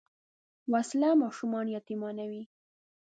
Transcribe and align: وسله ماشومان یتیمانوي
وسله 0.73 1.09
ماشومان 1.21 1.65
یتیمانوي 1.75 2.43